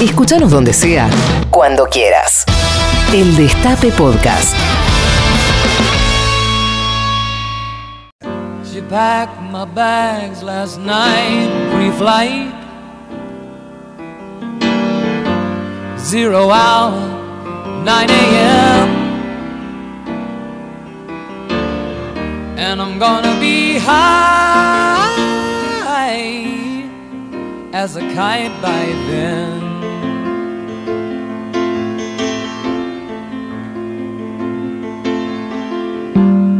Escúchanos 0.00 0.52
donde 0.52 0.72
sea, 0.72 1.10
cuando 1.50 1.86
quieras. 1.86 2.44
El 3.12 3.34
Destape 3.36 3.90
Podcast. 3.90 4.54
She 8.64 8.80
packed 8.82 9.40
my 9.50 9.64
bags 9.64 10.40
last 10.40 10.78
night, 10.78 11.50
pre-flight. 11.74 12.54
Zero 15.98 16.50
hour, 16.52 16.92
9 17.82 18.10
a.m. 18.10 18.88
And 22.56 22.80
I'm 22.80 23.00
gonna 23.00 23.36
be 23.40 23.78
high 23.78 24.78
as 27.72 27.96
a 27.96 28.00
kite 28.14 28.52
by 28.62 28.86
then. 29.10 29.77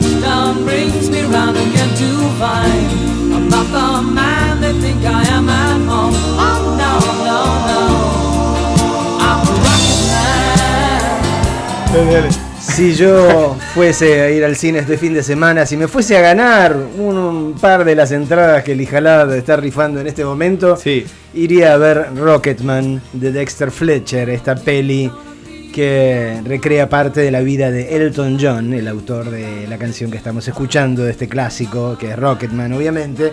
Touchdown 0.00 0.64
brings 0.64 1.08
me 1.10 1.22
round 1.22 1.56
again 1.56 1.88
to 1.94 2.28
find 2.38 2.90
I'm 3.32 3.48
not 3.48 3.66
the 3.70 4.02
man 4.12 4.60
they 4.60 4.72
think 4.80 5.04
I 5.04 5.22
am 5.28 5.48
at 5.48 5.80
home. 5.88 6.14
Oh 6.14 6.76
no, 6.80 6.92
no, 7.28 7.40
no. 7.68 7.80
I'm 9.20 9.40
a 9.46 9.54
rocket 9.64 10.00
man. 12.24 12.32
Si 12.60 12.94
yo 12.94 13.56
fuese 13.74 14.20
a 14.22 14.30
ir 14.30 14.44
al 14.44 14.56
cine 14.56 14.80
este 14.80 14.96
fin 14.96 15.14
de 15.14 15.22
semana, 15.22 15.64
si 15.66 15.76
me 15.76 15.86
fuese 15.86 16.16
a 16.16 16.20
ganar 16.22 16.76
un, 16.98 17.16
un 17.16 17.52
par 17.54 17.84
de 17.84 17.94
las 17.94 18.10
entradas 18.10 18.64
que 18.64 18.72
el 18.72 18.80
Ijalad 18.80 19.32
está 19.36 19.56
rifando 19.56 20.00
en 20.00 20.06
este 20.08 20.24
momento, 20.24 20.76
Sí. 20.76 21.04
iría 21.34 21.74
a 21.74 21.76
ver 21.76 22.08
Rocketman 22.16 23.00
de 23.12 23.30
Dexter 23.32 23.70
Fletcher, 23.70 24.28
esta 24.30 24.54
peli 24.56 25.10
que 25.74 26.40
recrea 26.44 26.88
parte 26.88 27.20
de 27.20 27.32
la 27.32 27.40
vida 27.40 27.72
de 27.72 27.96
Elton 27.96 28.38
John, 28.40 28.72
el 28.72 28.86
autor 28.86 29.28
de 29.28 29.66
la 29.66 29.76
canción 29.76 30.08
que 30.08 30.16
estamos 30.16 30.46
escuchando, 30.46 31.02
de 31.02 31.10
este 31.10 31.26
clásico, 31.26 31.98
que 31.98 32.12
es 32.12 32.16
Rocketman, 32.16 32.72
obviamente. 32.74 33.32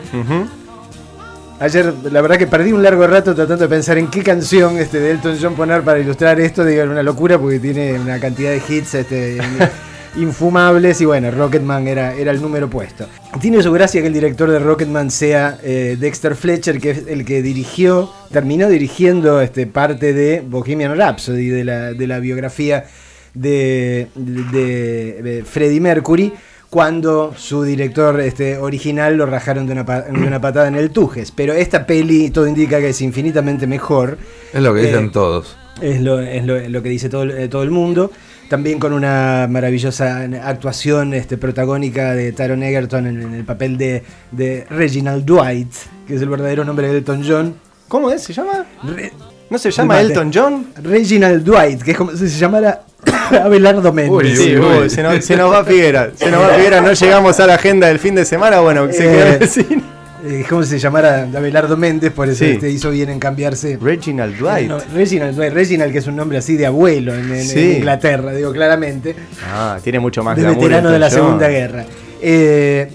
Ayer, 1.60 1.94
la 2.12 2.20
verdad 2.22 2.38
que 2.38 2.48
perdí 2.48 2.72
un 2.72 2.82
largo 2.82 3.06
rato 3.06 3.36
tratando 3.36 3.66
de 3.66 3.70
pensar 3.70 4.00
en 4.00 4.08
qué 4.08 4.24
canción 4.24 4.80
este, 4.80 5.00
de 5.00 5.12
Elton 5.12 5.38
John 5.40 5.54
poner 5.54 5.84
para 5.84 6.00
ilustrar 6.00 6.40
esto. 6.40 6.66
Digo, 6.66 6.84
una 6.86 7.04
locura 7.04 7.38
porque 7.38 7.60
tiene 7.60 8.00
una 8.00 8.20
cantidad 8.20 8.50
de 8.50 8.62
hits 8.68 8.96
este, 8.96 9.38
infumables. 10.16 11.02
Y 11.02 11.06
bueno, 11.06 11.32
Rocketman 11.32 11.88
era, 11.88 12.14
era 12.16 12.32
el 12.32 12.42
número 12.42 12.70
puesto. 12.70 13.06
Tiene 13.40 13.62
su 13.64 13.72
gracia 13.72 14.02
que 14.02 14.08
el 14.08 14.14
director 14.14 14.50
de 14.50 14.60
Rocketman 14.60 15.12
sea 15.12 15.58
eh, 15.64 15.98
Dexter 16.00 16.36
Fletcher, 16.36 16.80
que 16.80 16.92
es 16.92 17.04
el 17.08 17.26
que 17.26 17.42
dirigió, 17.42 18.12
terminó 18.32 18.68
dirigiendo 18.70 19.42
este, 19.42 19.68
parte 19.68 20.14
de 20.14 20.44
Bohemian 20.46 20.96
Rhapsody, 20.98 21.48
de 21.50 21.64
la, 21.64 21.94
de 21.94 22.08
la 22.08 22.20
biografía 22.20 22.86
de, 23.34 24.08
de- 24.16 25.22
de 25.24 25.44
Freddie 25.46 25.80
Mercury 25.80 26.34
cuando 26.70 27.34
su 27.38 27.64
director 27.64 28.22
este, 28.22 28.58
original 28.58 29.18
lo 29.18 29.26
rajaron 29.26 29.66
de 29.68 29.74
una, 29.74 29.84
de 29.84 30.12
una 30.28 30.40
patada 30.40 30.70
en 30.70 30.76
el 30.76 30.90
Tujes. 30.92 31.30
Pero 31.32 31.52
esta 31.54 31.86
peli 31.86 32.30
todo 32.30 32.48
indica 32.48 32.80
que 32.80 32.90
es 32.90 33.02
infinitamente 33.02 33.68
mejor. 33.68 34.18
Es 34.54 34.62
lo 34.62 34.74
que 34.74 34.82
dicen 34.82 35.06
Eh, 35.08 35.10
todos. 35.12 35.58
Es 35.82 36.00
lo, 36.02 36.20
es 36.22 36.46
lo- 36.46 36.60
lo 36.70 36.82
que 36.84 36.88
dice 36.90 37.10
todo, 37.10 37.24
eh, 37.26 37.50
todo 37.50 37.64
el 37.64 37.72
mundo. 37.72 38.12
También 38.52 38.80
con 38.80 38.92
una 38.92 39.48
maravillosa 39.50 40.28
actuación 40.44 41.14
este, 41.14 41.38
protagónica 41.38 42.14
de 42.16 42.34
Taron 42.34 42.62
Egerton 42.64 43.08
en, 43.08 43.22
en 43.22 43.34
el 43.34 43.46
papel 43.46 43.78
de, 43.78 44.04
de 44.34 44.66
Reginald 44.70 45.24
Dwight, 45.24 45.72
que 46.06 46.16
es 46.16 46.22
el 46.22 46.28
verdadero 46.28 46.66
nombre 46.66 46.90
de 46.90 46.98
Elton 46.98 47.24
John. 47.26 47.56
¿Cómo 47.88 48.12
es? 48.12 48.24
¿Se 48.24 48.34
llama? 48.34 48.66
Re- 48.84 49.14
¿No 49.50 49.58
se 49.58 49.72
llama 49.72 49.94
Mate. 49.96 50.08
Elton 50.08 50.32
John? 50.34 50.68
Reginald 50.84 51.46
Dwight, 51.46 51.82
que 51.82 51.92
es 51.92 51.98
como 51.98 52.12
si 52.12 52.28
se 52.30 52.38
llamara 52.38 52.82
Abelardo 53.42 53.94
Méndez. 53.94 54.12
Uy, 54.14 54.36
Sí, 54.36 54.56
uy, 54.58 54.60
uy, 54.60 54.78
uy. 54.84 54.90
se, 54.90 55.02
nos, 55.02 55.24
se 55.24 55.38
nos 55.38 55.50
va 55.50 55.64
Figuera. 55.64 56.12
Se 56.14 56.30
nos 56.30 56.42
va 56.42 56.50
Figuera. 56.50 56.82
No 56.82 56.92
llegamos 56.92 57.40
a 57.40 57.48
la 57.48 57.54
agenda 57.56 57.88
del 57.88 58.00
fin 58.00 58.16
de 58.16 58.26
semana. 58.26 58.60
Bueno, 58.60 58.92
se 58.92 59.06
Eh, 59.08 59.12
quedó 59.16 59.26
en 59.36 59.42
el 59.44 59.48
cine. 59.50 59.84
Eh, 60.24 60.46
como 60.48 60.62
si 60.64 60.70
se 60.72 60.80
llamara 60.80 61.24
Abelardo 61.36 61.76
Méndez, 61.78 62.12
por 62.12 62.30
eso 62.30 62.46
Sí. 62.46 62.52
este 62.52 62.70
hizo 62.70 62.92
bien 62.92 63.10
en 63.10 63.20
cambiarse. 63.20 63.78
Reginald 63.82 64.38
Dwight. 64.38 64.68
No, 64.70 64.78
Reginald 64.94 65.36
Dwight, 65.36 65.52
Reginald, 65.54 65.92
que 65.92 65.98
es 65.98 66.06
un 66.08 66.16
nombre 66.16 66.38
así 66.38 66.58
de 66.58 66.68
abuelo 66.68 67.16
en, 67.16 67.32
en- 67.34 67.44
Sí. 67.44 67.60
en 67.60 67.78
Inglaterra, 67.78 68.32
digo 68.34 68.52
claramente, 68.52 69.16
Ah, 69.52 69.80
tiene 69.84 70.00
mucho 70.00 70.24
más 70.24 70.38
de 70.38 70.44
veterano 70.44 70.92
de 70.92 71.00
la. 71.00 71.10
Segunda 71.10 71.48
Guerra. 71.48 71.86
Eh, 72.22 72.92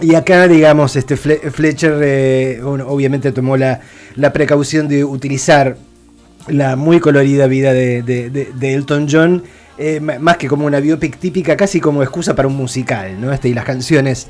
y 0.00 0.14
acá, 0.14 0.48
digamos, 0.48 0.96
este 0.96 1.16
Fle- 1.16 1.50
Fletcher 1.50 1.98
eh, 2.02 2.60
bueno, 2.62 2.86
obviamente 2.88 3.30
tomó 3.32 3.56
la, 3.58 3.80
la 4.16 4.32
precaución 4.32 4.88
de 4.88 5.04
utilizar 5.04 5.76
la 6.48 6.76
muy 6.76 6.98
colorida 6.98 7.46
vida 7.46 7.72
de, 7.74 8.02
de- 8.02 8.30
de- 8.30 8.48
de 8.54 8.74
Elton 8.74 9.06
John, 9.10 9.42
eh, 9.76 10.00
más 10.00 10.36
que 10.38 10.48
como 10.48 10.64
una 10.66 10.80
biopic 10.80 11.18
típica, 11.18 11.56
casi 11.56 11.78
como 11.80 12.02
excusa 12.02 12.34
para 12.34 12.48
un 12.48 12.56
musical, 12.56 13.20
¿no? 13.20 13.32
Este, 13.32 13.48
y 13.50 13.54
las 13.54 13.64
canciones 13.64 14.28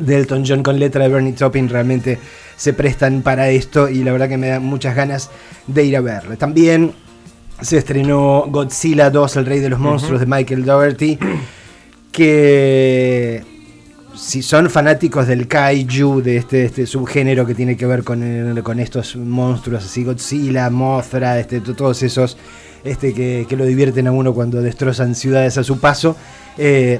de 0.00 0.16
Elton 0.16 0.44
John 0.46 0.62
con 0.62 0.78
letra 0.78 1.02
de 1.04 1.08
Bernie 1.10 1.32
Taupin 1.32 1.68
realmente 1.68 2.18
se 2.56 2.72
prestan 2.72 3.22
para 3.22 3.48
esto 3.50 3.88
y 3.88 4.02
la 4.04 4.12
verdad 4.12 4.28
que 4.28 4.36
me 4.36 4.48
da 4.48 4.60
muchas 4.60 4.94
ganas 4.96 5.30
de 5.66 5.84
ir 5.84 5.96
a 5.96 6.00
verlo. 6.00 6.36
También 6.36 6.92
se 7.60 7.78
estrenó 7.78 8.44
Godzilla 8.48 9.10
2, 9.10 9.36
El 9.36 9.46
Rey 9.46 9.60
de 9.60 9.68
los 9.70 9.78
Monstruos 9.80 10.20
de 10.20 10.26
Michael 10.26 10.64
Dougherty, 10.64 11.18
que 12.12 13.44
si 14.16 14.42
son 14.42 14.68
fanáticos 14.70 15.26
del 15.28 15.46
kaiju, 15.46 16.20
de 16.22 16.36
este, 16.38 16.64
este 16.64 16.86
subgénero 16.86 17.46
que 17.46 17.54
tiene 17.54 17.76
que 17.76 17.86
ver 17.86 18.02
con, 18.02 18.60
con 18.62 18.80
estos 18.80 19.14
monstruos 19.16 19.84
así, 19.84 20.02
Godzilla, 20.04 20.68
Mothra, 20.70 21.38
este, 21.38 21.60
to- 21.60 21.74
todos 21.74 22.02
esos 22.02 22.36
este, 22.82 23.14
que, 23.14 23.46
que 23.48 23.56
lo 23.56 23.64
divierten 23.64 24.06
a 24.08 24.12
uno 24.12 24.34
cuando 24.34 24.60
destrozan 24.60 25.14
ciudades 25.14 25.58
a 25.58 25.64
su 25.64 25.78
paso, 25.78 26.16
eh, 26.56 26.98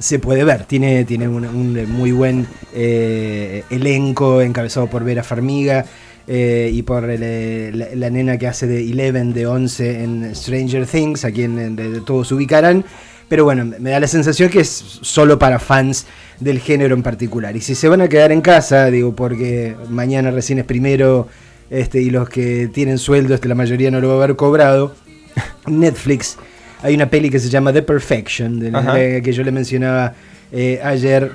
se 0.00 0.18
puede 0.18 0.42
ver. 0.42 0.64
Tiene, 0.64 1.04
tiene 1.04 1.28
un, 1.28 1.88
muy 1.92 2.10
buen 2.10 2.46
eh, 2.74 3.62
elenco 3.70 4.42
encabezado 4.42 4.88
por 4.88 5.04
Vera 5.04 5.22
Farmiga 5.22 5.84
eh, 6.26 6.70
y 6.72 6.82
por 6.82 7.04
eh, 7.08 7.70
la, 7.94 8.10
nena 8.10 8.36
que 8.38 8.46
hace 8.48 8.66
de 8.66 8.80
Eleven, 8.82 9.32
de 9.32 9.46
11 9.46 10.02
en 10.02 10.34
Stranger 10.34 10.86
Things, 10.86 11.24
a 11.24 11.30
quien 11.30 11.76
de- 11.76 11.90
de 11.90 12.00
todos 12.00 12.32
ubicarán. 12.32 12.84
Pero 13.28 13.44
bueno, 13.44 13.64
me 13.78 13.90
da 13.90 14.00
la 14.00 14.08
sensación 14.08 14.50
que 14.50 14.58
es 14.60 14.68
solo 15.02 15.38
para 15.38 15.60
fans 15.60 16.06
del 16.40 16.58
género 16.58 16.96
en 16.96 17.04
particular. 17.04 17.54
Y 17.54 17.60
si 17.60 17.76
se 17.76 17.88
van 17.88 18.00
a 18.00 18.08
quedar 18.08 18.32
en 18.32 18.40
casa, 18.40 18.90
digo, 18.90 19.14
porque 19.14 19.76
mañana 19.88 20.32
recién 20.32 20.58
es 20.58 20.64
primero 20.64 21.28
este, 21.70 22.02
y 22.02 22.10
los 22.10 22.28
que 22.28 22.68
tienen 22.74 22.98
sueldo, 22.98 23.34
este, 23.34 23.46
la 23.46 23.54
mayoría 23.54 23.92
no 23.92 24.00
lo 24.00 24.08
va 24.08 24.14
a 24.14 24.24
haber 24.24 24.34
cobrado, 24.34 24.96
Netflix 25.68 26.38
hay 26.82 26.94
una 26.94 27.08
peli 27.10 27.30
que 27.30 27.38
se 27.38 27.48
llama 27.48 27.72
The 27.72 27.82
Perfection, 27.82 28.58
de 28.60 28.70
la- 28.70 28.78
Ajá. 28.78 28.94
que 28.94 29.32
yo 29.32 29.42
le 29.42 29.52
mencionaba 29.52 30.14
eh, 30.52 30.80
ayer 30.82 31.30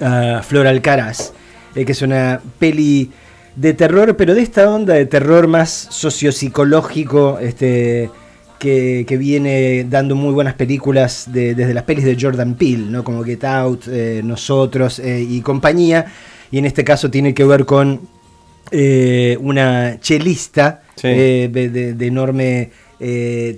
a 0.00 0.42
Flor 0.42 0.66
Alcaraz, 0.66 1.32
eh, 1.74 1.84
que 1.84 1.92
es 1.92 2.02
una 2.02 2.40
peli 2.58 3.10
de 3.56 3.74
terror, 3.74 4.16
pero 4.16 4.34
de 4.34 4.42
esta 4.42 4.70
onda 4.70 4.94
de 4.94 5.06
terror 5.06 5.46
más 5.48 5.88
sociopsicológico, 5.90 7.38
este, 7.38 8.10
que, 8.58 9.04
que 9.06 9.16
viene 9.16 9.84
dando 9.88 10.14
muy 10.14 10.32
buenas 10.32 10.54
películas 10.54 11.24
de- 11.32 11.54
desde 11.54 11.74
las 11.74 11.82
pelis 11.84 12.04
de 12.04 12.16
Jordan 12.18 12.54
Peele, 12.54 12.86
¿no? 12.90 13.04
como 13.04 13.22
Get 13.24 13.44
Out, 13.44 13.88
eh, 13.88 14.20
Nosotros 14.24 15.00
y 15.04 15.40
compañía, 15.40 16.06
y 16.50 16.58
en 16.58 16.64
este 16.64 16.84
caso 16.84 17.10
tiene 17.10 17.34
que 17.34 17.44
ver 17.44 17.64
con 17.66 18.00
una 19.40 19.98
chelista 20.00 20.82
Sí. 20.96 21.08
de, 21.08 21.48
de- 21.70 21.94
de 21.94 22.06
enorme 22.06 22.70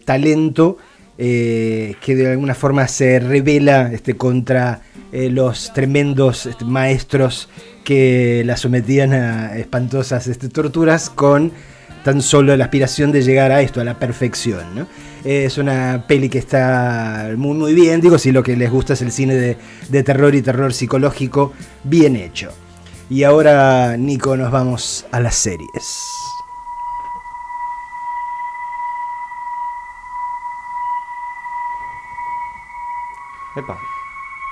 talento 0.04 0.78
eh, 1.18 1.94
que 2.00 2.16
de 2.16 2.32
alguna 2.32 2.54
forma 2.54 2.88
se 2.88 3.20
revela 3.20 3.92
este, 3.92 4.14
contra 4.16 4.80
eh, 5.12 5.28
los 5.30 5.72
tremendos 5.72 6.46
este, 6.46 6.64
maestros 6.64 7.48
que 7.84 8.42
la 8.46 8.56
sometían 8.56 9.12
a 9.12 9.56
espantosas 9.56 10.26
este, 10.26 10.48
torturas 10.48 11.10
con 11.10 11.52
tan 12.04 12.22
solo 12.22 12.56
la 12.56 12.64
aspiración 12.64 13.12
de 13.12 13.22
llegar 13.22 13.52
a 13.52 13.62
esto, 13.62 13.80
a 13.80 13.84
la 13.84 13.98
perfección. 13.98 14.74
¿no? 14.74 14.86
Es 15.24 15.58
una 15.58 16.04
peli 16.08 16.28
que 16.28 16.38
está 16.38 17.30
muy 17.36 17.56
muy 17.56 17.74
bien, 17.74 18.00
digo, 18.00 18.18
si 18.18 18.32
lo 18.32 18.42
que 18.42 18.56
les 18.56 18.70
gusta 18.70 18.94
es 18.94 19.02
el 19.02 19.12
cine 19.12 19.34
de, 19.34 19.56
de 19.88 20.02
terror 20.02 20.34
y 20.34 20.42
terror 20.42 20.72
psicológico 20.72 21.52
bien 21.84 22.16
hecho. 22.16 22.50
Y 23.08 23.24
ahora, 23.24 23.96
Nico, 23.98 24.36
nos 24.36 24.50
vamos 24.50 25.04
a 25.12 25.20
las 25.20 25.34
series. 25.36 26.31
Epa. 33.56 33.78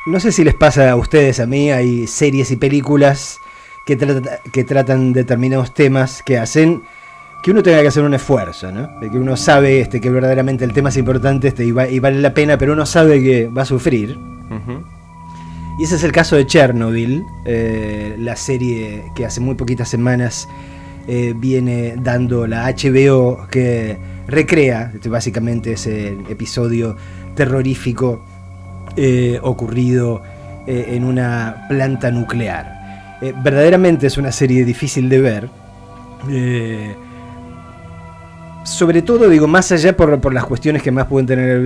No 0.06 0.18
sé 0.20 0.32
si 0.32 0.44
les 0.44 0.54
pasa 0.54 0.90
a 0.90 0.96
ustedes, 0.96 1.40
a 1.40 1.46
mí, 1.46 1.70
hay 1.70 2.06
series 2.06 2.50
y 2.50 2.56
películas 2.56 3.38
que, 3.86 3.96
trata- 3.96 4.40
que 4.52 4.64
tratan 4.64 5.12
determinados 5.12 5.74
temas 5.74 6.22
que 6.22 6.38
hacen 6.38 6.82
que 7.42 7.50
uno 7.52 7.62
tenga 7.62 7.80
que 7.80 7.88
hacer 7.88 8.02
un 8.02 8.12
esfuerzo, 8.12 8.70
¿no? 8.70 8.86
De 9.00 9.10
que 9.10 9.18
uno 9.18 9.34
sabe 9.36 9.80
este, 9.80 10.00
que 10.00 10.10
verdaderamente 10.10 10.62
el 10.64 10.74
tema 10.74 10.90
es 10.90 10.96
importante 10.98 11.48
este, 11.48 11.64
y, 11.64 11.72
va- 11.72 11.88
y 11.88 11.98
vale 11.98 12.20
la 12.20 12.34
pena, 12.34 12.58
pero 12.58 12.74
uno 12.74 12.84
sabe 12.84 13.22
que 13.22 13.48
va 13.48 13.62
a 13.62 13.66
sufrir. 13.66 14.18
Y 15.78 15.84
ese 15.84 15.96
es 15.96 16.04
el 16.04 16.12
caso 16.12 16.36
de 16.36 16.46
Chernobyl, 16.46 17.24
eh, 17.46 18.14
la 18.18 18.36
serie 18.36 19.04
que 19.14 19.24
hace 19.24 19.40
muy 19.40 19.54
poquitas 19.54 19.88
semanas 19.88 20.46
eh, 21.08 21.32
viene 21.34 21.94
dando 21.96 22.46
la 22.46 22.66
HBO 22.70 23.46
que 23.50 23.96
recrea 24.26 24.90
este, 24.94 25.08
básicamente 25.08 25.72
ese 25.72 26.08
episodio 26.28 26.96
terrorífico 27.34 28.22
eh, 28.96 29.38
ocurrido 29.42 30.22
eh, 30.66 30.86
en 30.90 31.04
una 31.04 31.66
planta 31.68 32.10
nuclear. 32.10 33.18
Eh, 33.22 33.32
verdaderamente 33.42 34.06
es 34.06 34.18
una 34.18 34.32
serie 34.32 34.64
difícil 34.64 35.08
de 35.08 35.20
ver. 35.20 35.48
sobre 38.64 39.02
todo, 39.02 39.28
digo, 39.28 39.46
más 39.46 39.72
allá 39.72 39.96
por, 39.96 40.20
por 40.20 40.34
las 40.34 40.44
cuestiones 40.44 40.82
que 40.82 40.90
más 40.90 41.06
pueden 41.06 41.26
tener 41.26 41.60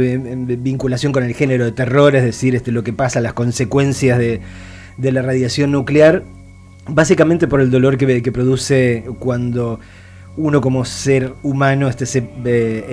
vinculación 0.59 1.13
con 1.13 1.25
el 1.25 1.35
género 1.35 1.65
de 1.65 1.73
terror, 1.73 2.15
es 2.15 2.23
decir, 2.23 2.55
este, 2.55 2.73
lo 2.73 2.85
que 2.85 2.93
pasa, 2.93 3.21
las 3.21 3.33
consecuencias 3.33 4.19
de, 4.19 4.41
de 4.97 5.13
la 5.13 5.23
radiación 5.23 5.73
nuclear, 5.73 6.23
básicamente 6.87 7.49
por 7.49 7.61
el 7.61 7.71
dolor 7.71 7.97
que, 7.97 8.33
produce 8.33 9.05
cuando 9.19 9.81
uno 10.37 10.61
como 10.61 10.85
ser 10.85 11.33
humano 11.43 11.89
este, 11.89 12.07
se 12.07 12.25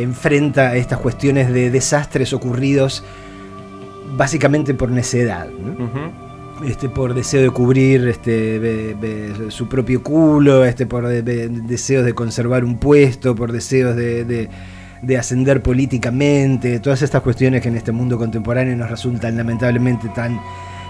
enfrenta 0.01 0.69
a 0.69 0.75
estas 0.78 1.00
cuestiones 1.00 1.54
de 1.54 1.69
desastres 1.69 2.33
ocurridos 2.33 3.04
básicamente 4.17 4.73
por 4.73 4.89
necedad. 4.91 5.47
este, 6.65 6.89
por 6.89 7.13
deseo 7.15 7.41
de 7.41 7.49
cubrir 7.49 8.07
este, 8.07 8.59
be- 8.59 8.93
be- 8.93 9.49
su 9.49 9.67
propio 9.67 10.03
culo, 10.03 10.63
este, 10.63 10.85
por 10.85 11.07
de- 11.07 11.21
be- 11.23 11.49
deseos 11.49 12.05
de 12.05 12.13
conservar 12.13 12.63
un 12.63 12.77
puesto, 12.77 13.33
por 13.35 13.51
deseos 13.51 13.95
de, 13.95 14.25
de- 14.25 14.49
de 15.01 15.17
ascender 15.17 15.63
políticamente, 15.63 16.79
todas 16.79 17.01
estas 17.01 17.23
cuestiones 17.23 17.61
que 17.63 17.69
en 17.69 17.77
este 17.77 17.91
mundo 17.91 18.17
contemporáneo 18.19 18.75
nos 18.77 18.91
resultan 18.91 19.35
lamentablemente 19.37 20.07
tan, 20.09 20.39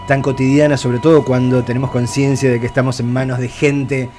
tan 0.10 0.22
cotidianas, 0.22 0.82
sobre 0.82 1.00
todo 1.00 1.24
cuando 1.24 1.64
tenemos 1.64 1.90
conciencia 1.92 2.52
de 2.52 2.60
que 2.60 2.66
estamos 2.66 3.00
en 3.00 3.14
manos 3.14 3.40
de 3.40 3.48
gente 3.48 4.10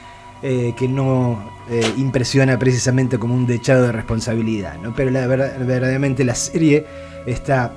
eh, 0.42 0.72
que 0.78 0.88
no 0.88 1.38
eh, 1.70 1.82
impresiona 1.98 2.58
precisamente 2.58 3.18
como 3.18 3.34
un 3.34 3.46
dechado 3.46 3.82
de 3.82 3.92
responsabilidad. 3.92 4.76
¿no? 4.82 4.94
Pero 4.94 5.10
la 5.10 5.26
verdad, 5.26 5.52
verdaderamente 5.58 6.24
la 6.24 6.34
serie 6.34 6.86
está 7.26 7.74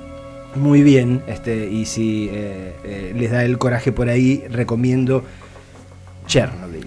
muy 0.56 0.82
bien 0.82 1.22
este, 1.26 1.68
y 1.70 1.86
si 1.86 2.28
eh, 2.32 2.72
eh, 2.84 3.12
les 3.16 3.30
da 3.30 3.44
el 3.44 3.58
coraje 3.58 3.92
por 3.92 4.08
ahí, 4.08 4.44
recomiendo 4.50 5.24
Chernobyl. 6.26 6.86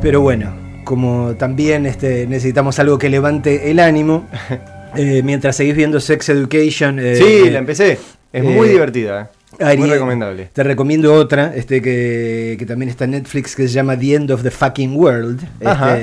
Pero 0.00 0.20
bueno, 0.20 0.54
como 0.84 1.34
también 1.36 1.86
este, 1.86 2.26
necesitamos 2.26 2.78
algo 2.78 2.98
que 2.98 3.08
levante 3.08 3.70
el 3.70 3.78
ánimo, 3.78 4.28
eh, 4.96 5.22
mientras 5.24 5.56
seguís 5.56 5.74
viendo 5.74 6.00
Sex 6.00 6.28
Education... 6.28 7.00
Sí, 7.14 7.50
la 7.50 7.58
empecé. 7.58 7.98
Es 8.32 8.44
muy 8.44 8.68
divertida. 8.68 9.30
Muy 9.76 9.88
recomendable. 9.88 10.50
Te 10.52 10.64
recomiendo 10.64 11.14
otra, 11.14 11.54
este 11.54 11.80
que, 11.80 12.56
que 12.58 12.66
también 12.66 12.88
está 12.88 13.04
en 13.04 13.12
Netflix, 13.12 13.54
que 13.54 13.68
se 13.68 13.74
llama 13.74 13.96
The 13.96 14.14
End 14.14 14.30
of 14.32 14.42
the 14.42 14.50
Fucking 14.50 14.96
World. 14.96 15.46
Ajá. 15.64 15.96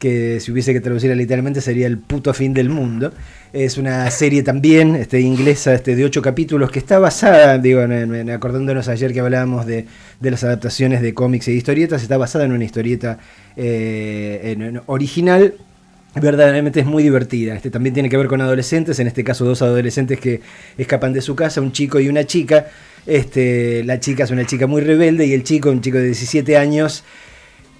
Que 0.00 0.40
si 0.40 0.50
hubiese 0.50 0.72
que 0.72 0.80
traducirla 0.80 1.14
literalmente 1.14 1.60
sería 1.60 1.86
el 1.86 1.98
puto 1.98 2.34
fin 2.34 2.52
del 2.54 2.70
mundo. 2.70 3.12
Es 3.52 3.78
una 3.78 4.10
serie 4.10 4.42
también 4.42 4.96
este, 4.96 5.20
inglesa 5.20 5.74
este, 5.74 5.94
de 5.94 6.04
ocho 6.04 6.22
capítulos 6.22 6.70
que 6.72 6.78
está 6.80 6.98
basada, 6.98 7.58
digo, 7.58 7.82
en- 7.82 8.30
acordándonos 8.30 8.88
ayer 8.88 9.12
que 9.12 9.20
hablábamos 9.20 9.66
de, 9.66 9.86
de 10.18 10.30
las 10.30 10.42
adaptaciones 10.42 11.02
de 11.02 11.12
cómics 11.14 11.46
y 11.48 11.52
de 11.52 11.58
historietas, 11.58 12.02
está 12.02 12.16
basada 12.16 12.44
en 12.46 12.52
una 12.52 12.64
historieta 12.64 13.18
eh, 13.56 14.80
original 14.86 15.54
verdaderamente 16.16 16.80
es 16.80 16.86
muy 16.86 17.02
divertida. 17.04 17.54
Este 17.54 17.70
también 17.70 17.94
tiene 17.94 18.08
que 18.08 18.16
ver 18.16 18.26
con 18.26 18.40
adolescentes, 18.40 18.98
en 18.98 19.06
este 19.06 19.22
caso 19.22 19.44
dos 19.44 19.62
adolescentes 19.62 20.18
que 20.18 20.40
escapan 20.76 21.12
de 21.12 21.20
su 21.20 21.36
casa, 21.36 21.60
un 21.60 21.70
chico 21.72 22.00
y 22.00 22.08
una 22.08 22.24
chica. 22.24 22.66
Este, 23.06 23.84
la 23.84 24.00
chica 24.00 24.24
es 24.24 24.30
una 24.32 24.44
chica 24.44 24.66
muy 24.66 24.80
rebelde 24.82 25.26
y 25.26 25.32
el 25.34 25.44
chico, 25.44 25.70
un 25.70 25.80
chico 25.80 25.98
de 25.98 26.06
17 26.06 26.56
años, 26.56 27.04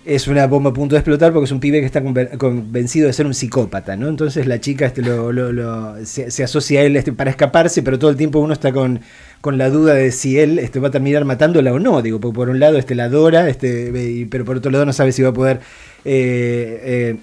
es 0.04 0.28
una 0.28 0.46
bomba 0.46 0.70
a 0.70 0.72
punto 0.72 0.94
de 0.94 1.00
explotar 1.00 1.32
porque 1.32 1.44
es 1.44 1.52
un 1.52 1.60
pibe 1.60 1.80
que 1.80 1.86
está 1.86 2.02
convencido 2.38 3.06
de 3.06 3.12
ser 3.12 3.26
un 3.26 3.34
psicópata, 3.34 3.96
¿no? 3.96 4.08
Entonces 4.08 4.46
la 4.46 4.58
chica 4.60 4.86
este, 4.86 5.02
lo, 5.02 5.30
lo- 5.30 6.04
se, 6.06 6.42
asocia 6.42 6.80
a 6.80 6.84
él 6.84 6.96
este, 6.96 7.12
para 7.12 7.30
escaparse, 7.30 7.82
pero 7.82 7.98
todo 7.98 8.10
el 8.10 8.16
tiempo 8.16 8.38
uno 8.38 8.54
está 8.54 8.72
con, 8.72 9.00
con 9.42 9.58
la 9.58 9.68
duda 9.68 9.92
de 9.94 10.10
si 10.10 10.38
él 10.38 10.58
este, 10.58 10.80
va 10.80 10.88
a 10.88 10.90
terminar 10.90 11.24
matándola 11.26 11.72
o 11.72 11.78
no. 11.78 12.00
Digo, 12.00 12.18
por 12.18 12.48
un 12.48 12.58
lado 12.60 12.78
este, 12.78 12.94
la 12.94 13.04
adora, 13.04 13.48
este, 13.48 14.26
pero 14.30 14.44
por 14.46 14.56
otro 14.56 14.70
lado 14.70 14.86
no 14.86 14.92
sabe 14.94 15.12
si 15.12 15.22
va 15.22 15.28
a 15.30 15.34
poder 15.34 15.60
eh, 16.06 16.80
eh, 16.82 17.16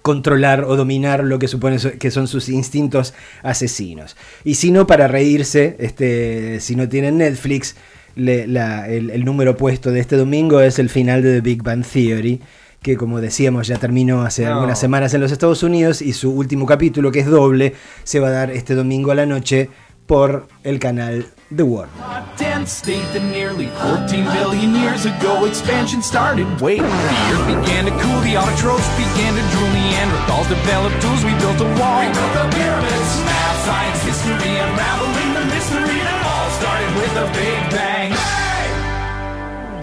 controlar 0.00 0.64
o 0.64 0.74
dominar 0.76 1.22
lo 1.24 1.38
que 1.38 1.48
supone 1.48 1.76
que 1.98 2.10
son 2.10 2.28
sus 2.28 2.48
instintos 2.48 3.12
asesinos. 3.42 4.16
Y 4.42 4.54
si 4.54 4.70
no, 4.70 4.86
para 4.86 5.06
reírse, 5.06 5.76
este, 5.80 6.60
si 6.60 6.76
no 6.76 6.88
tienen 6.88 7.18
Netflix, 7.18 7.76
le- 8.14 8.46
la- 8.46 8.88
el, 8.88 9.10
el 9.10 9.24
número 9.24 9.56
puesto 9.56 9.90
de 9.90 10.00
este 10.00 10.16
domingo 10.16 10.60
es 10.60 10.78
el 10.78 10.88
final 10.88 11.22
de 11.22 11.34
The 11.34 11.40
Big 11.40 11.62
Bang 11.62 11.84
Theory, 11.84 12.40
que 12.82 12.96
como 12.96 13.20
decíamos 13.20 13.66
ya 13.66 13.76
terminó 13.76 14.22
hace 14.22 14.44
No. 14.44 14.54
algunas 14.54 14.78
semanas 14.78 15.12
en 15.14 15.20
los 15.20 15.32
Estados 15.32 15.62
Unidos 15.62 16.00
y 16.02 16.12
su 16.12 16.30
último 16.32 16.64
capítulo, 16.66 17.10
que 17.10 17.20
es 17.20 17.26
doble, 17.26 17.74
se 18.04 18.20
va 18.20 18.28
a 18.28 18.32
dar 18.32 18.50
este 18.50 18.74
domingo 18.74 19.10
a 19.10 19.14
la 19.14 19.26
noche 19.26 19.68
por 20.06 20.48
el 20.64 20.78
canal 20.78 21.26
The 21.54 21.62
Warner. 21.64 21.94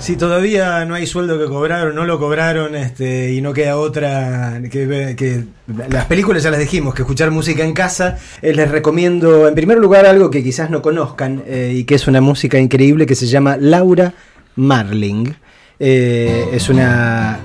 Si 0.06 0.18
todavía 0.18 0.86
no 0.86 0.94
hay 0.94 1.08
sueldo 1.08 1.40
que 1.40 1.46
cobraron, 1.46 1.96
no 1.96 2.06
lo 2.06 2.20
cobraron, 2.20 2.76
este, 2.76 3.34
y 3.34 3.42
no 3.42 3.54
queda 3.54 3.78
otra 3.78 4.62
que, 4.70 5.16
que 5.18 5.46
las 5.90 6.06
películas 6.06 6.44
ya 6.44 6.52
las 6.52 6.60
dijimos, 6.60 6.94
que 6.94 7.02
escuchar 7.02 7.32
música 7.32 7.64
en 7.64 7.74
casa, 7.74 8.20
eh, 8.44 8.54
les 8.54 8.70
recomiendo 8.70 9.48
en 9.48 9.56
primer 9.56 9.80
lugar 9.80 10.06
algo 10.06 10.30
que 10.30 10.44
quizás 10.44 10.70
no 10.70 10.84
conozcan 10.84 11.42
eh, 11.48 11.74
y 11.78 11.86
que 11.86 11.96
es 11.96 12.08
una 12.08 12.22
música 12.22 12.60
increíble 12.60 13.08
que 13.08 13.16
se 13.16 13.26
llama 13.26 13.58
Laura 13.60 14.14
Marling. 14.58 15.34
Eh, 15.80 16.50
es 16.54 16.70
una 16.70 17.40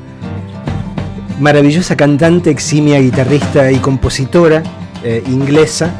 maravillosa 1.38 1.97
cantante, 1.97 2.50
eximia 2.50 3.00
guitarrista 3.00 3.73
y 3.73 3.79
compositora 3.79 4.62
inglesa 5.26 5.95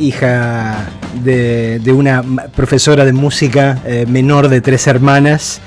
hija 0.00 0.88
de, 1.22 1.78
de 1.78 1.92
una 1.92 2.22
profesora 2.54 3.04
de 3.04 3.12
música 3.12 3.80
eh, 3.84 4.06
menor 4.08 4.48
de 4.48 4.60
tres 4.60 4.86
hermanas, 4.86 5.60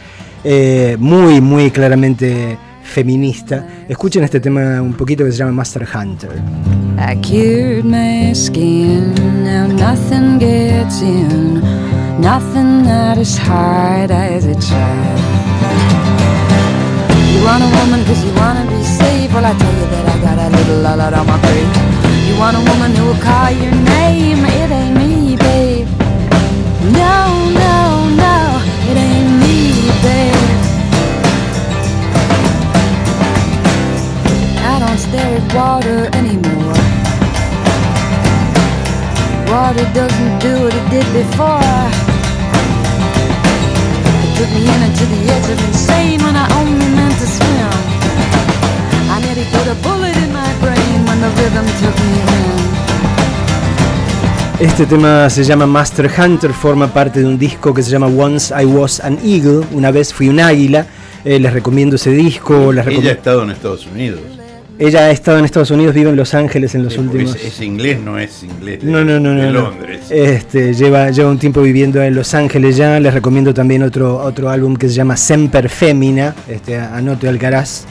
eh, 0.43 0.95
muy, 0.99 1.41
muy 1.41 1.71
claramente 1.71 2.57
feminista. 2.83 3.65
Escuchen 3.87 4.23
este 4.23 4.39
tema 4.39 4.81
un 4.81 4.93
poquito 4.93 5.23
que 5.23 5.31
se 5.31 5.37
llama 5.37 5.51
Master 5.51 5.87
Hunter. 5.93 6.31
I 6.97 7.15
cured 7.21 7.85
my 7.85 8.33
skin, 8.33 9.13
now 9.43 9.67
nothing 9.67 10.39
gets 10.39 11.01
in, 11.01 11.61
nothing 12.19 12.83
that 12.83 13.17
is 13.17 13.37
hard 13.37 14.11
as 14.11 14.45
a 14.45 14.55
child. 14.55 15.19
You 17.31 17.45
want 17.45 17.63
a 17.63 17.67
woman 17.79 18.03
cause 18.05 18.23
you 18.25 18.33
wanna 18.35 18.65
be 18.69 18.83
safe, 18.83 19.33
well 19.33 19.45
I 19.45 19.53
tell 19.57 19.73
you 19.73 19.85
that 19.91 20.05
I 20.09 20.17
got 20.21 20.37
a 20.37 20.49
little 20.49 20.81
lot 20.81 21.13
on 21.13 21.25
my 21.25 21.39
brain. 21.39 21.67
You 22.27 22.37
want 22.37 22.57
a 22.57 22.59
woman 22.59 22.93
who 22.95 23.05
will 23.05 23.21
call 23.21 23.49
your 23.51 23.71
name, 23.71 24.43
it 24.45 24.71
ain't 24.71 24.97
me, 24.97 25.08
No, 25.49 27.17
no, 27.65 27.77
no, 28.23 28.37
it 28.89 28.97
ain't 28.97 29.31
me, 29.41 29.55
babe. 30.05 30.49
I 34.71 34.75
don't 34.83 34.99
stare 34.99 35.37
at 35.41 35.53
water 35.53 35.99
anymore. 36.13 36.77
Water 39.49 39.85
doesn't 39.97 40.39
do 40.39 40.53
what 40.63 40.73
it 40.79 40.87
did 40.93 41.07
before. 41.17 41.81
It 44.23 44.31
took 44.37 44.51
me 44.53 44.63
in 44.73 44.81
into 44.87 45.05
the 45.13 45.21
edge 45.33 45.49
of 45.49 45.59
insane 45.67 46.21
when 46.21 46.35
I 46.35 46.45
only 46.61 46.89
meant 46.97 47.17
to 47.23 47.27
swim. 47.37 47.71
I 49.13 49.17
nearly 49.25 49.45
put 49.55 49.65
a 49.65 49.75
bullet 49.81 50.15
in 50.15 50.31
my 50.31 50.51
brain 50.61 50.97
when 51.07 51.19
the 51.21 51.31
rhythm 51.41 51.65
took 51.81 51.95
me 52.05 52.13
in. 52.37 52.88
Este 54.59 54.85
tema 54.85 55.29
se 55.29 55.43
llama 55.43 55.65
Master 55.65 56.09
Hunter, 56.17 56.51
forma 56.51 56.87
parte 56.93 57.21
de 57.21 57.25
un 57.25 57.37
disco 57.39 57.73
que 57.73 57.81
se 57.81 57.89
llama 57.91 58.07
Once 58.07 58.53
I 58.61 58.65
Was 58.65 58.99
an 58.99 59.17
Eagle, 59.23 59.65
una 59.71 59.89
vez 59.91 60.13
fui 60.13 60.27
un 60.27 60.39
águila. 60.39 60.85
Eh, 61.23 61.39
les 61.39 61.51
recomiendo 61.53 61.95
ese 61.95 62.11
disco. 62.11 62.71
Les 62.73 62.85
Ella 62.87 63.09
ha 63.09 63.13
estado 63.13 63.43
en 63.43 63.51
Estados 63.51 63.85
Unidos. 63.87 64.19
Ella 64.77 64.99
ha 65.01 65.11
estado 65.11 65.39
en 65.39 65.45
Estados 65.45 65.71
Unidos, 65.71 65.93
vive 65.93 66.09
en 66.09 66.15
Los 66.15 66.33
Ángeles 66.33 66.73
en 66.75 66.83
los 66.83 66.93
Sí, 66.93 66.99
últimos. 66.99 67.35
ese 67.35 67.65
inglés 67.65 67.99
no 67.99 68.17
es 68.17 68.43
inglés 68.43 68.81
No, 68.81 69.03
no, 69.03 69.19
no, 69.19 69.31
de 69.31 69.35
no, 69.47 69.51
no. 69.51 69.61
Londres. 69.69 69.99
Este, 70.09 70.73
lleva, 70.73 71.09
lleva 71.11 71.29
un 71.29 71.37
tiempo 71.37 71.61
viviendo 71.61 72.01
en 72.01 72.15
Los 72.15 72.33
Ángeles 72.33 72.77
ya. 72.77 72.97
Les 72.99 73.13
recomiendo 73.13 73.53
también 73.53 73.83
otro, 73.83 74.17
otro 74.17 74.49
álbum 74.49 74.75
que 74.77 74.87
se 74.87 74.93
llama 74.95 75.17
Semper 75.17 75.67
Femina. 75.69 76.33
Este, 76.49 76.77
anote 76.77 77.27
Alcaraz. 77.27 77.83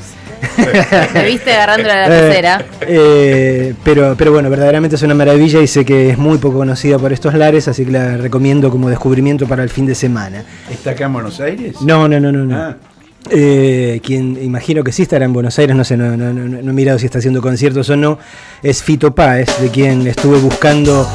Me 1.14 1.24
viste 1.24 1.52
agarrándole 1.52 1.92
a 1.92 2.08
la 2.08 2.16
Eh, 2.18 2.20
pecera. 2.28 2.64
eh, 2.82 3.74
pero, 3.84 4.14
pero 4.16 4.32
bueno, 4.32 4.50
verdaderamente 4.50 4.96
es 4.96 5.02
una 5.02 5.14
maravilla 5.14 5.60
y 5.60 5.66
sé 5.66 5.84
que 5.84 6.10
es 6.10 6.18
muy 6.18 6.38
poco 6.38 6.58
conocida 6.58 6.98
por 6.98 7.12
estos 7.12 7.34
lares, 7.34 7.68
así 7.68 7.84
que 7.84 7.92
la 7.92 8.16
recomiendo 8.16 8.70
como 8.70 8.88
descubrimiento 8.88 9.46
para 9.46 9.62
el 9.62 9.70
fin 9.70 9.86
de 9.86 9.94
semana. 9.94 10.44
¿Está 10.70 10.90
acá 10.90 11.06
en 11.06 11.12
Buenos 11.12 11.40
Aires? 11.40 11.80
No, 11.82 12.08
no, 12.08 12.18
no, 12.20 12.32
no. 12.32 12.44
no. 12.44 12.56
Ah, 12.56 12.76
Eh, 13.30 14.00
quien 14.02 14.38
imagino 14.42 14.82
que 14.84 14.92
sí 14.92 15.02
estará 15.02 15.24
en 15.24 15.32
Buenos 15.32 15.58
Aires, 15.58 15.76
no 15.76 15.84
sé, 15.84 15.96
no, 15.96 16.16
no- 16.16 16.32
no- 16.32 16.62
no 16.62 16.70
he 16.70 16.74
mirado 16.74 16.98
si 16.98 17.06
está 17.06 17.18
haciendo 17.18 17.42
conciertos 17.42 17.90
o 17.90 17.96
no, 17.96 18.18
es 18.62 18.82
Fito 18.82 19.14
Páez, 19.14 19.48
de 19.60 19.68
quien 19.70 20.06
estuve 20.06 20.38
buscando 20.38 21.06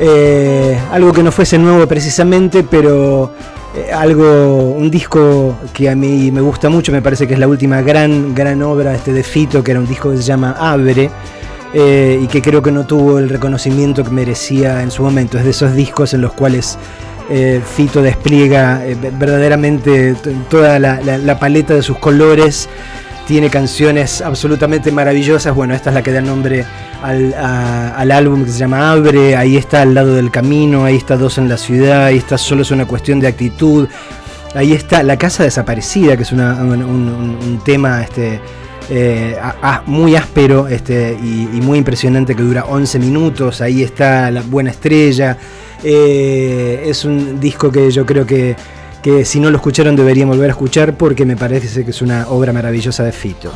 eh, 0.00 0.76
algo 0.92 1.12
que 1.12 1.22
no 1.22 1.30
fuese 1.32 1.58
nuevo 1.58 1.86
precisamente, 1.86 2.64
pero 2.68 3.24
eh, 3.26 3.65
algo, 3.92 4.70
un 4.76 4.90
disco 4.90 5.56
que 5.72 5.88
a 5.90 5.94
mí 5.94 6.30
me 6.30 6.40
gusta 6.40 6.68
mucho, 6.68 6.92
me 6.92 7.02
parece 7.02 7.26
que 7.26 7.34
es 7.34 7.40
la 7.40 7.48
última 7.48 7.82
gran, 7.82 8.34
gran 8.34 8.62
obra 8.62 8.94
este 8.94 9.12
de 9.12 9.22
Fito, 9.22 9.62
que 9.62 9.70
era 9.72 9.80
un 9.80 9.86
disco 9.86 10.10
que 10.10 10.16
se 10.18 10.22
llama 10.22 10.56
Abre. 10.58 11.10
eh, 11.74 12.18
y 12.22 12.26
que 12.28 12.40
creo 12.40 12.62
que 12.62 12.70
no 12.72 12.86
tuvo 12.86 13.18
el 13.18 13.28
reconocimiento 13.28 14.02
que 14.02 14.10
merecía 14.10 14.82
en 14.82 14.90
su 14.90 15.02
momento. 15.02 15.36
Es 15.38 15.44
de 15.44 15.50
esos 15.50 15.74
discos 15.74 16.14
en 16.14 16.22
los 16.22 16.32
cuales 16.32 16.78
eh, 17.28 17.60
Fito 17.74 18.00
despliega 18.02 18.86
eh, 18.86 18.96
ve- 19.00 19.10
verdaderamente 19.18 20.14
toda 20.48 20.78
la 20.78 21.38
paleta 21.38 21.74
de 21.74 21.82
sus 21.82 21.98
colores. 21.98 22.68
Tiene 23.26 23.50
canciones 23.50 24.20
absolutamente 24.20 24.92
maravillosas. 24.92 25.54
Bueno, 25.54 25.74
esta 25.74 25.90
es 25.90 25.94
la 25.94 26.02
que 26.02 26.12
da 26.12 26.20
nombre 26.20 26.64
al, 27.02 27.34
al 27.34 28.10
álbum 28.12 28.44
que 28.44 28.52
se 28.52 28.58
llama 28.58 28.92
Abre. 28.92 29.36
Ahí 29.36 29.56
está 29.56 29.82
al 29.82 29.94
lado 29.94 30.14
del 30.14 30.30
camino, 30.30 30.84
ahí 30.84 30.96
está 30.96 31.16
Dos 31.16 31.38
en 31.38 31.48
la 31.48 31.56
ciudad, 31.56 32.04
ahí 32.04 32.18
está 32.18 32.38
Solo 32.38 32.62
es 32.62 32.70
una 32.70 32.86
cuestión 32.86 33.18
de 33.18 33.26
actitud. 33.26 33.88
Ahí 34.54 34.72
está 34.72 35.02
La 35.02 35.18
Casa 35.18 35.42
Desaparecida, 35.42 36.16
que 36.16 36.22
es 36.22 36.32
un, 36.32 36.40
un- 36.40 37.60
tema 37.64 38.00
este, 38.02 38.40
eh, 38.88 39.36
muy 39.86 40.14
áspero 40.14 40.68
este, 40.68 41.18
y, 41.20 41.48
y 41.52 41.60
muy 41.60 41.78
impresionante 41.78 42.34
que 42.36 42.42
dura 42.42 42.64
11 42.64 42.98
minutos. 43.00 43.60
Ahí 43.60 43.82
está 43.82 44.30
La 44.30 44.42
Buena 44.42 44.70
Estrella. 44.70 45.36
Eh, 45.82 46.84
es 46.86 47.04
un 47.04 47.38
disco 47.40 47.70
que 47.70 47.90
yo 47.90 48.06
creo 48.06 48.24
que, 48.24 48.56
que 49.06 49.24
si 49.24 49.38
no 49.38 49.52
lo 49.52 49.58
escucharon 49.58 49.94
deberían 49.94 50.28
volver 50.28 50.50
a 50.50 50.52
escuchar 50.54 50.94
porque 50.94 51.24
me 51.24 51.36
parece 51.36 51.84
que 51.84 51.92
es 51.92 52.02
una 52.02 52.26
obra 52.28 52.52
maravillosa 52.52 53.04
de 53.04 53.12
Fito. 53.12 53.52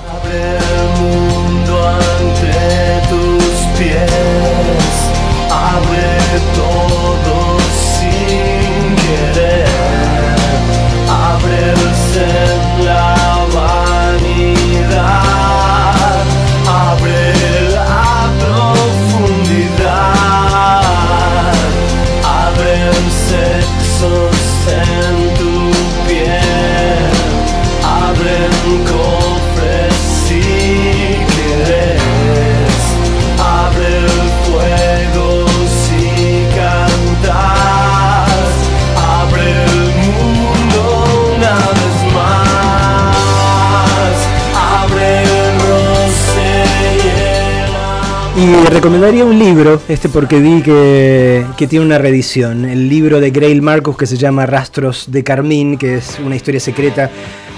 Y 48.41 48.55
recomendaría 48.71 49.23
un 49.27 49.39
libro, 49.39 49.83
este 49.87 50.09
porque 50.09 50.41
vi 50.41 50.63
que, 50.63 51.45
que 51.59 51.67
tiene 51.67 51.85
una 51.85 51.99
reedición, 51.99 52.65
el 52.65 52.89
libro 52.89 53.21
de 53.21 53.31
Grail 53.31 53.61
Marcus 53.61 53.99
que 53.99 54.07
se 54.07 54.17
llama 54.17 54.47
Rastros 54.47 55.13
de 55.13 55.23
Carmín, 55.23 55.77
que 55.77 55.97
es 55.97 56.19
una 56.25 56.37
historia 56.37 56.59
secreta 56.59 57.11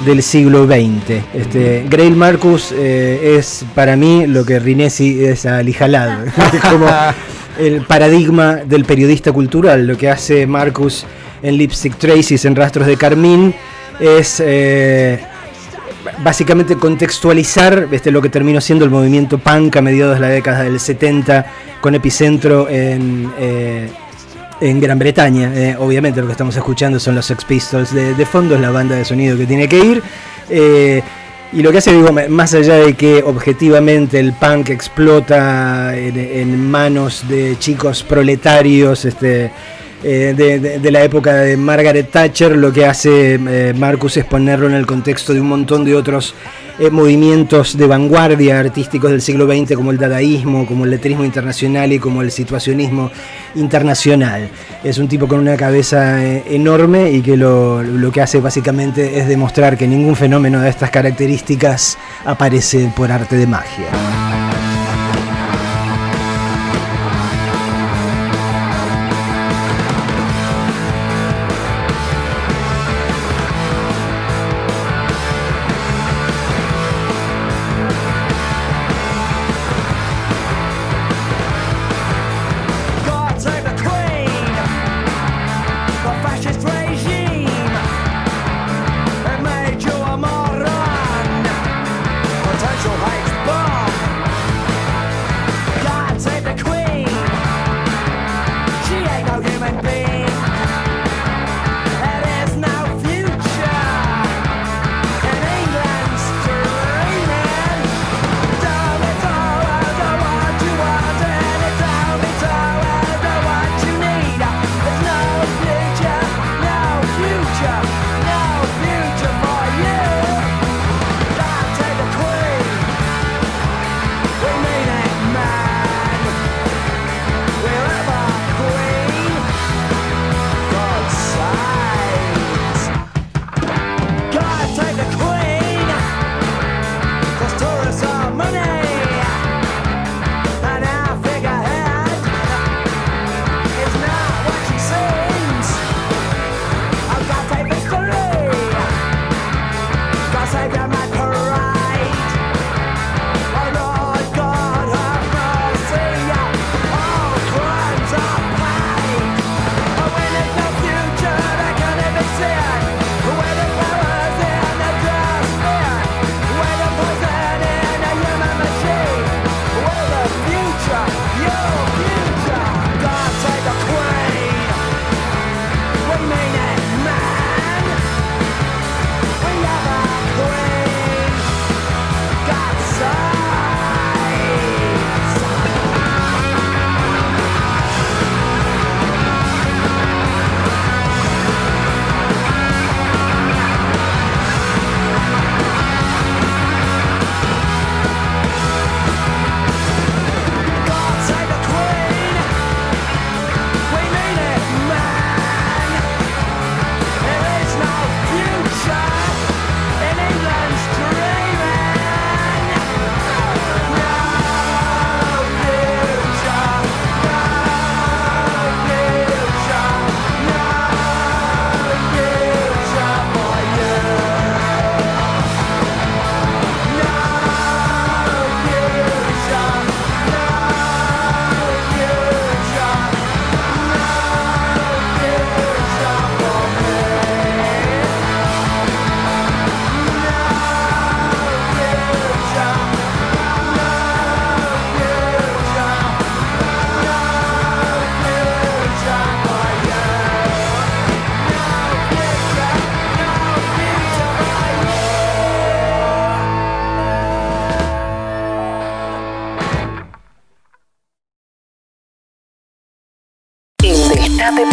del 0.04 0.24
siglo 0.24 0.66
XX. 0.66 1.22
Este, 1.34 1.86
Grail 1.88 2.16
Marcus 2.16 2.72
eh, 2.72 3.36
es 3.38 3.64
para 3.76 3.94
mí 3.94 4.26
lo 4.26 4.44
que 4.44 4.58
Rinesi 4.58 5.24
es 5.24 5.46
a 5.46 5.62
Lijalad, 5.62 6.26
como 6.68 6.88
el 7.60 7.82
paradigma 7.82 8.56
del 8.56 8.84
periodista 8.84 9.30
cultural, 9.30 9.86
lo 9.86 9.96
que 9.96 10.10
hace 10.10 10.48
Marcus 10.48 11.06
en 11.44 11.58
Lipstick 11.58 11.96
Traces, 11.96 12.44
en 12.44 12.56
Rastros 12.56 12.88
de 12.88 12.96
Carmín, 12.96 13.54
es... 14.00 14.42
eh, 14.44 15.20
básicamente 16.18 16.76
contextualizar 16.76 17.88
este, 17.90 18.10
lo 18.10 18.22
que 18.22 18.28
terminó 18.28 18.60
siendo 18.60 18.84
el 18.84 18.90
movimiento 18.90 19.38
punk 19.38 19.76
a 19.76 19.82
mediados 19.82 20.14
de 20.14 20.20
la 20.20 20.28
década 20.28 20.64
del 20.64 20.80
70 20.80 21.46
con 21.80 21.94
epicentro 21.94 22.68
en, 22.68 23.32
eh, 23.38 23.90
en 24.60 24.80
Gran 24.80 24.98
Bretaña. 24.98 25.52
Eh, 25.54 25.76
obviamente 25.78 26.20
lo 26.20 26.26
que 26.26 26.32
estamos 26.32 26.56
escuchando 26.56 26.98
son 26.98 27.14
los 27.14 27.26
Sex 27.26 27.44
Pistols 27.44 27.92
de, 27.92 28.26
fondo, 28.26 28.54
es 28.54 28.60
la 28.60 28.70
banda 28.70 28.96
de 28.96 29.04
sonido 29.04 29.36
que 29.36 29.46
tiene 29.46 29.68
que 29.68 29.78
ir. 29.78 30.02
Eh, 30.48 31.02
y 31.52 31.62
lo 31.62 31.70
que 31.70 31.78
hace, 31.78 31.92
digo, 31.92 32.10
más 32.30 32.54
allá 32.54 32.76
de 32.76 32.94
que 32.94 33.22
objetivamente 33.22 34.18
el 34.18 34.32
punk 34.32 34.70
explota 34.70 35.94
en 35.94 36.70
manos 36.70 37.28
de 37.28 37.58
chicos 37.58 38.02
proletarios, 38.02 39.04
este, 39.04 39.50
eh, 40.04 40.34
de, 40.82 40.90
la 40.90 41.02
época 41.02 41.34
de 41.34 41.56
Margaret 41.56 42.10
Thatcher, 42.10 42.56
lo 42.56 42.72
que 42.72 42.84
hace 42.84 43.34
eh, 43.34 43.72
Marcus 43.76 44.16
es 44.16 44.24
ponerlo 44.24 44.66
en 44.66 44.74
el 44.74 44.84
contexto 44.84 45.32
de 45.32 45.40
un 45.40 45.48
montón 45.48 45.84
de 45.84 45.94
otros 45.94 46.34
eh, 46.80 46.90
movimientos 46.90 47.76
de 47.76 47.86
vanguardia 47.86 48.58
artísticos 48.58 49.12
del 49.12 49.22
siglo 49.22 49.46
XX, 49.46 49.76
como 49.76 49.92
el 49.92 49.98
dadaísmo, 49.98 50.66
como 50.66 50.84
el 50.84 50.90
letrismo 50.90 51.24
internacional 51.24 51.92
y 51.92 52.00
como 52.00 52.22
el 52.22 52.32
situacionismo 52.32 53.12
internacional. 53.54 54.48
Es 54.82 54.98
un 54.98 55.06
tipo 55.06 55.28
con 55.28 55.38
una 55.38 55.56
cabeza 55.56 56.24
enorme 56.24 57.12
y 57.12 57.22
que 57.22 57.36
lo, 57.36 57.82
lo 57.82 58.10
que 58.10 58.22
hace 58.22 58.40
básicamente 58.40 59.20
es 59.20 59.28
demostrar 59.28 59.78
que 59.78 59.86
ningún 59.86 60.16
fenómeno 60.16 60.60
de 60.60 60.70
estas 60.70 60.90
características 60.90 61.96
aparece 62.24 62.90
por 62.96 63.12
arte 63.12 63.36
de 63.36 63.46
magia. 63.46 64.31